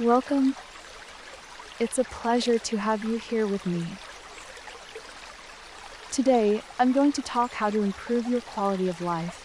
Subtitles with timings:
[0.00, 0.54] Welcome.
[1.80, 3.84] It's a pleasure to have you here with me.
[6.12, 9.44] Today, I'm going to talk how to improve your quality of life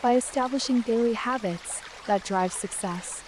[0.00, 3.22] by establishing daily habits that drive success.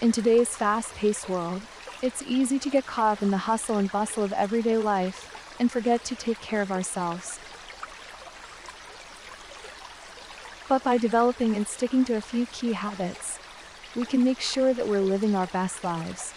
[0.00, 1.62] In today's fast-paced world,
[2.02, 5.70] it's easy to get caught up in the hustle and bustle of everyday life and
[5.70, 7.38] forget to take care of ourselves.
[10.70, 13.40] But by developing and sticking to a few key habits,
[13.96, 16.32] we can make sure that we're living our best lives.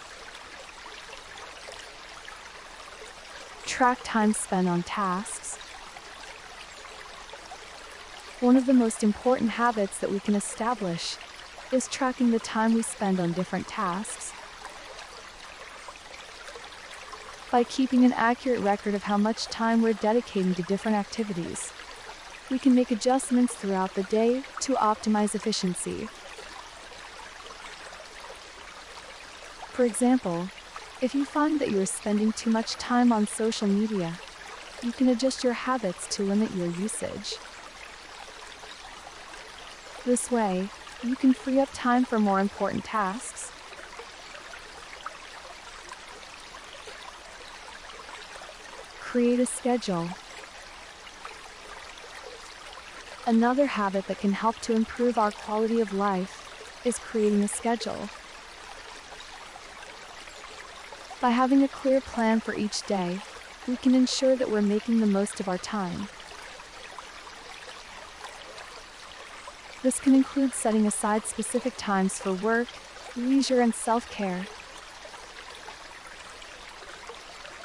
[3.64, 5.56] Track time spent on tasks.
[8.40, 11.16] One of the most important habits that we can establish
[11.70, 14.32] is tracking the time we spend on different tasks.
[17.52, 21.72] By keeping an accurate record of how much time we're dedicating to different activities,
[22.50, 26.08] we can make adjustments throughout the day to optimize efficiency.
[29.72, 30.48] For example,
[31.00, 34.18] if you find that you're spending too much time on social media,
[34.82, 37.34] you can adjust your habits to limit your usage.
[40.04, 40.68] This way,
[41.02, 43.50] you can free up time for more important tasks.
[49.00, 50.08] Create a schedule.
[53.26, 58.10] Another habit that can help to improve our quality of life is creating a schedule.
[61.22, 63.20] By having a clear plan for each day,
[63.66, 66.08] we can ensure that we're making the most of our time.
[69.82, 72.68] This can include setting aside specific times for work,
[73.16, 74.44] leisure, and self care.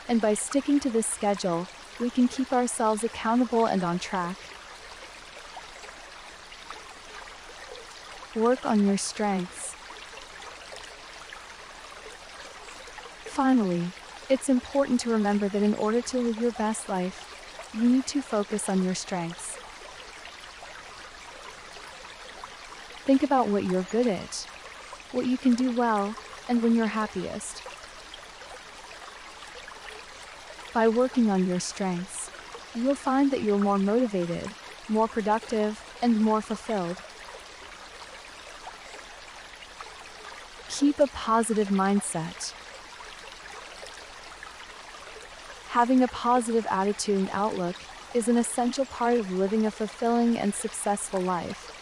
[0.08, 1.68] And by sticking to this schedule,
[2.00, 4.38] we can keep ourselves accountable and on track.
[8.36, 9.73] Work on your strengths.
[13.26, 13.88] Finally,
[14.30, 17.26] it's important to remember that in order to live your best life,
[17.73, 19.58] you need to focus on your strengths.
[23.06, 24.45] Think about what you're good at,
[25.12, 26.14] what you can do well,
[26.48, 27.64] and when you're happiest.
[30.72, 32.30] By working on your strengths,
[32.76, 34.50] you'll find that you're more motivated,
[34.88, 36.98] more productive, and more fulfilled.
[40.80, 42.54] Keep a positive mindset.
[45.72, 47.76] Having a positive attitude and outlook
[48.14, 51.76] is an essential part of living a fulfilling and successful life.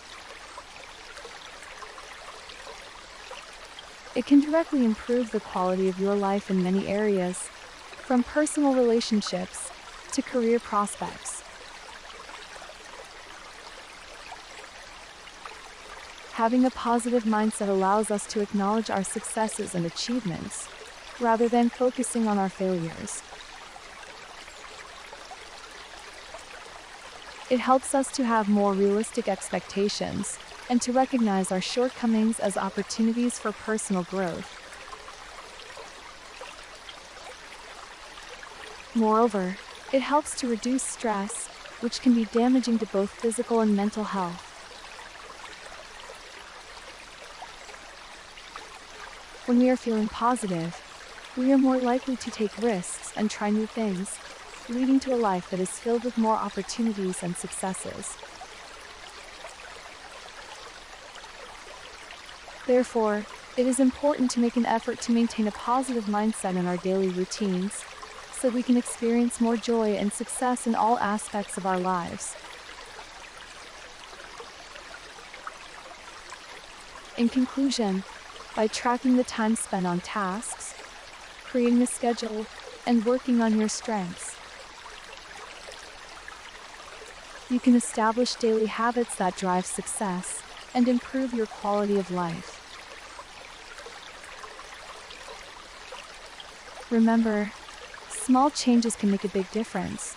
[4.16, 7.50] It can directly improve the quality of your life in many areas,
[7.97, 9.69] from personal relationships
[10.13, 11.37] to career prospects.
[16.38, 20.70] Having a positive mindset allows us to acknowledge our successes and achievements,
[21.20, 23.24] rather than focusing on our failures.
[27.50, 30.38] It helps us to have more realistic expectations
[30.70, 34.62] and to recognize our shortcomings as opportunities for personal growth.
[38.94, 39.58] Moreover,
[39.92, 41.48] it helps to reduce stress,
[41.80, 44.47] which can be damaging to both physical and mental health.
[49.47, 50.75] When we are feeling positive,
[51.38, 54.19] we are more likely to take risks and try new things,
[54.68, 58.18] leading to a life that is filled with more opportunities and successes.
[62.66, 63.25] Therefore,
[63.56, 67.07] it is important to make an effort to maintain a positive mindset in our daily
[67.07, 67.86] routines
[68.34, 72.36] so we can experience more joy and success in all aspects of our lives.
[77.16, 78.03] In conclusion,
[78.57, 80.73] by tracking the time spent on tasks,
[81.45, 82.47] creating a schedule,
[82.88, 84.36] and working on your strengths,
[87.51, 90.42] you can establish daily habits that drive success
[90.74, 92.63] and improve your quality of life.
[96.89, 97.51] Remember,
[98.09, 100.15] small changes can make a big difference.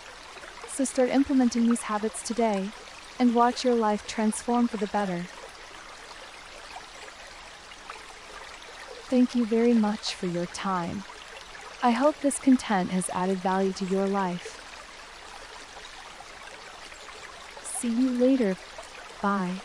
[0.67, 2.71] So start implementing these habits today
[3.19, 5.27] and watch your life transform for the better.
[9.11, 11.03] Thank you very much for your time.
[11.83, 14.57] I hope this content has added value to your life.
[17.65, 18.57] See you later.
[19.21, 19.63] Bye.